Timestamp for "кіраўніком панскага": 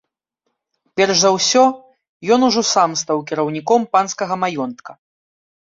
3.31-4.35